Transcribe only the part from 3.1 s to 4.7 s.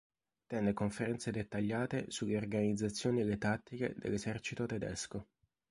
e le tattiche dell'esercito